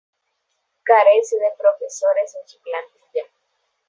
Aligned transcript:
Carece 0.81 1.37
de 1.37 1.51
profesores 1.59 2.33
en 2.41 2.47
su 2.49 2.57
plantilla. 2.61 3.23